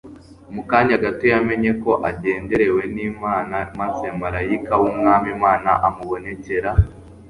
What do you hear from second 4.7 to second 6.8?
w'Umwami Imana amubonekera